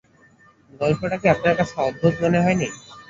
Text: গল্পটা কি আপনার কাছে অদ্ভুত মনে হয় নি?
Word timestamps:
গল্পটা 0.81 1.17
কি 1.17 1.27
আপনার 1.29 1.53
কাছে 1.59 1.75
অদ্ভুত 1.81 2.13
মনে 2.23 2.39
হয় 2.43 2.57
নি? 2.57 2.67